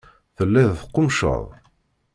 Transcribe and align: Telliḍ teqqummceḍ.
Telliḍ 0.35 0.71
teqqummceḍ. 0.75 1.45